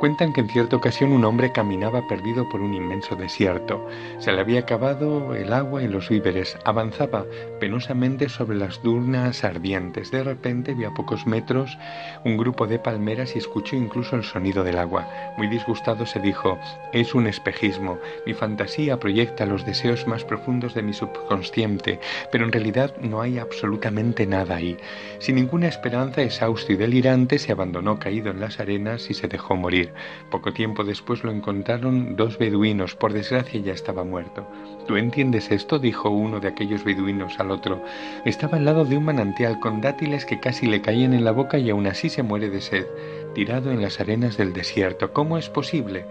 [0.00, 3.86] Cuentan que en cierta ocasión un hombre caminaba perdido por un inmenso desierto.
[4.18, 6.56] Se le había acabado el agua y los víveres.
[6.64, 7.26] Avanzaba
[7.60, 10.10] penosamente sobre las dunas ardientes.
[10.10, 11.76] De repente vio a pocos metros
[12.24, 15.06] un grupo de palmeras y escuchó incluso el sonido del agua.
[15.36, 16.58] Muy disgustado se dijo,
[16.94, 17.98] es un espejismo.
[18.24, 22.00] Mi fantasía proyecta los deseos más profundos de mi subconsciente,
[22.32, 24.78] pero en realidad no hay absolutamente nada ahí.
[25.18, 29.56] Sin ninguna esperanza, exhausto y delirante, se abandonó caído en las arenas y se dejó
[29.56, 29.89] morir.
[30.30, 34.46] Poco tiempo después lo encontraron dos beduinos, por desgracia ya estaba muerto.
[34.86, 35.78] ¿Tú entiendes esto?
[35.78, 37.82] dijo uno de aquellos beduinos al otro.
[38.24, 41.58] Estaba al lado de un manantial con dátiles que casi le caían en la boca
[41.58, 42.86] y aún así se muere de sed,
[43.34, 45.12] tirado en las arenas del desierto.
[45.12, 46.04] ¿Cómo es posible?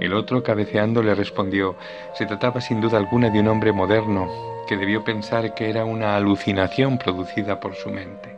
[0.00, 1.76] El otro, cabeceando, le respondió
[2.14, 4.28] Se trataba sin duda alguna de un hombre moderno,
[4.68, 8.37] que debió pensar que era una alucinación producida por su mente.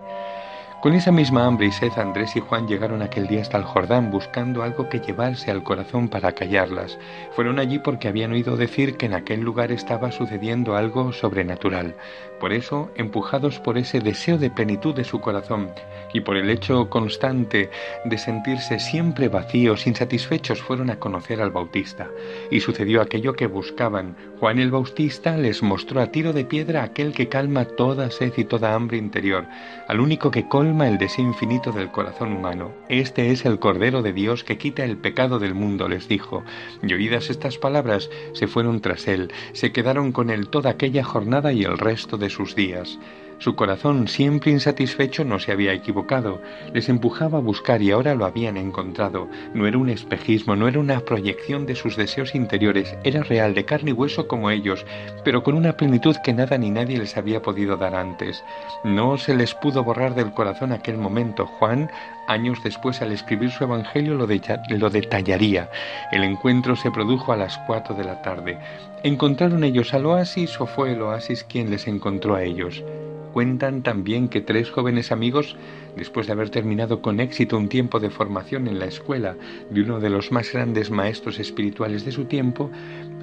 [0.81, 4.11] Con esa misma hambre y sed Andrés y Juan llegaron aquel día hasta el Jordán
[4.11, 6.99] buscando algo que llevarse al corazón para callarlas.
[7.33, 11.97] Fueron allí porque habían oído decir que en aquel lugar estaba sucediendo algo sobrenatural.
[12.41, 15.71] Por eso, empujados por ese deseo de plenitud de su corazón
[16.15, 17.69] y por el hecho constante
[18.07, 22.09] de sentirse siempre vacíos, insatisfechos, fueron a conocer al Bautista.
[22.51, 24.17] Y sucedió aquello que buscaban.
[24.41, 28.45] Juan el Bautista les mostró a tiro de piedra aquel que calma toda sed y
[28.45, 29.47] toda hambre interior,
[29.87, 32.71] al único que colma el deseo infinito del corazón humano.
[32.89, 36.45] Este es el Cordero de Dios que quita el pecado del mundo, les dijo.
[36.83, 41.53] Y oídas estas palabras, se fueron tras él, se quedaron con él toda aquella jornada
[41.53, 42.99] y el resto de sus días.
[43.41, 46.43] Su corazón, siempre insatisfecho, no se había equivocado.
[46.75, 49.29] Les empujaba a buscar y ahora lo habían encontrado.
[49.55, 53.65] No era un espejismo, no era una proyección de sus deseos interiores, era real, de
[53.65, 54.85] carne y hueso como ellos,
[55.25, 58.45] pero con una plenitud que nada ni nadie les había podido dar antes.
[58.85, 61.47] No se les pudo borrar del corazón aquel momento.
[61.47, 61.91] Juan,
[62.29, 65.71] años después, al escribir su Evangelio, lo, detallaría.
[66.13, 68.59] El encuentro se produjo a las cuatro de la tarde.
[69.03, 72.85] ¿Encontraron ellos al oasis o fue el oasis quien les encontró a ellos?
[73.31, 75.57] Cuentan también que tres jóvenes amigos,
[75.97, 79.37] después de haber terminado con éxito un tiempo de formación en la escuela
[79.71, 82.71] de uno de los más grandes maestros espirituales de su tiempo,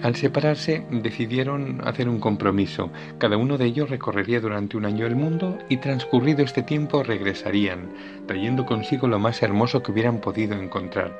[0.03, 2.91] al separarse decidieron hacer un compromiso.
[3.17, 7.89] Cada uno de ellos recorrería durante un año el mundo y transcurrido este tiempo regresarían,
[8.27, 11.17] trayendo consigo lo más hermoso que hubieran podido encontrar.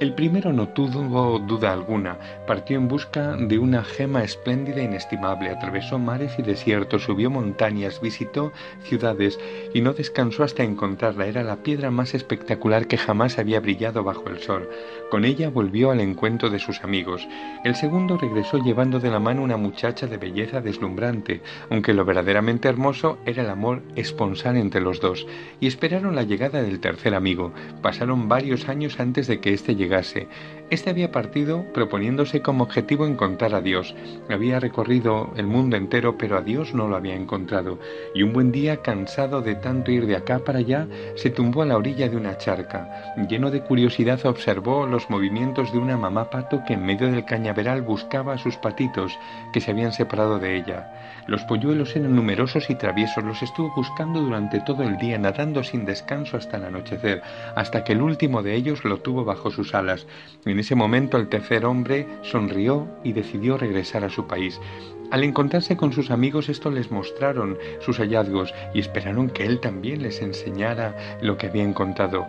[0.00, 5.50] El primero no tuvo duda alguna, partió en busca de una gema espléndida e inestimable,
[5.50, 9.38] atravesó mares y desiertos, subió montañas, visitó ciudades
[9.74, 11.26] y no descansó hasta encontrarla.
[11.26, 14.68] Era la piedra más espectacular que jamás había brillado bajo el sol.
[15.10, 17.28] Con ella volvió al encuentro de sus amigos.
[17.64, 22.68] El segundo regresó llevando de la mano una muchacha de belleza deslumbrante, aunque lo verdaderamente
[22.68, 25.26] hermoso era el amor esponsal entre los dos,
[25.60, 27.52] y esperaron la llegada del tercer amigo.
[27.80, 30.26] Pasaron varios años antes de que éste llegase.
[30.72, 33.94] Este había partido proponiéndose como objetivo encontrar a Dios.
[34.30, 37.78] Había recorrido el mundo entero, pero a Dios no lo había encontrado.
[38.14, 41.66] Y un buen día, cansado de tanto ir de acá para allá, se tumbó a
[41.66, 43.12] la orilla de una charca.
[43.28, 47.82] Lleno de curiosidad observó los movimientos de una mamá pato que en medio del cañaveral
[47.82, 49.12] buscaba a sus patitos
[49.52, 50.90] que se habían separado de ella.
[51.26, 55.84] Los polluelos eran numerosos y traviesos, los estuvo buscando durante todo el día, nadando sin
[55.84, 57.22] descanso hasta el anochecer,
[57.54, 60.06] hasta que el último de ellos lo tuvo bajo sus alas.
[60.62, 64.60] Ese momento el tercer hombre sonrió y decidió regresar a su país.
[65.10, 70.02] Al encontrarse con sus amigos, esto les mostraron sus hallazgos y esperaron que él también
[70.02, 72.26] les enseñara lo que había encontrado.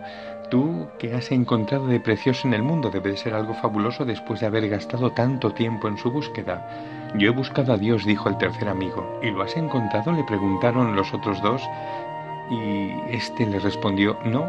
[0.50, 4.40] Tú, que has encontrado de precioso en el mundo, debe de ser algo fabuloso después
[4.40, 6.68] de haber gastado tanto tiempo en su búsqueda.
[7.16, 9.18] Yo he buscado a Dios, dijo el tercer amigo.
[9.22, 10.12] ¿Y lo has encontrado?
[10.12, 11.62] le preguntaron los otros dos.
[12.50, 14.46] Y este le respondió, no.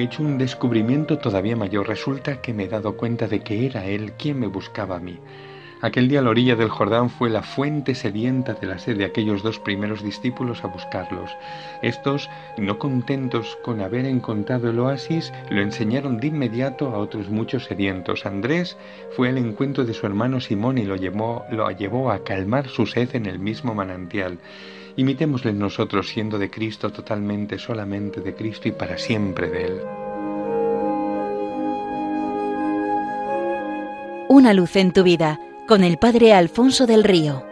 [0.00, 1.86] He hecho un descubrimiento todavía mayor.
[1.86, 5.18] Resulta que me he dado cuenta de que era Él quien me buscaba a mí.
[5.82, 9.42] Aquel día la orilla del Jordán fue la fuente sedienta de la sed de aquellos
[9.42, 11.30] dos primeros discípulos a buscarlos.
[11.82, 17.66] Estos, no contentos con haber encontrado el oasis, lo enseñaron de inmediato a otros muchos
[17.66, 18.24] sedientos.
[18.24, 18.78] Andrés
[19.14, 22.86] fue al encuentro de su hermano Simón y lo llevó, lo llevó a calmar su
[22.86, 24.38] sed en el mismo manantial.
[25.00, 29.80] Imitémosle nosotros siendo de Cristo totalmente, solamente de Cristo y para siempre de Él.
[34.28, 37.49] Una luz en tu vida con el Padre Alfonso del Río.